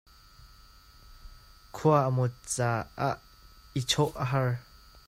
[1.75, 3.17] Khua a mawt caah
[3.79, 4.51] i chawh a har.